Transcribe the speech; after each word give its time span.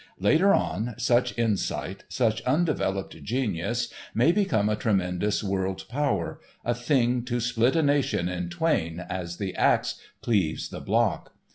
Later 0.17 0.51
on, 0.51 0.95
such 0.97 1.37
insight, 1.37 2.05
such 2.09 2.41
undeveloped 2.41 3.21
genius 3.23 3.93
may 4.15 4.31
become 4.31 4.67
a 4.67 4.75
tremendous 4.75 5.43
world 5.43 5.85
power, 5.89 6.39
a 6.65 6.73
thing 6.73 7.23
to 7.25 7.39
split 7.39 7.75
a 7.75 7.83
nation 7.83 8.27
in 8.27 8.49
twain 8.49 9.05
as 9.11 9.37
the 9.37 9.53
axe 9.55 9.99
cleaves 10.23 10.69
the 10.69 10.79
block. 10.81 11.35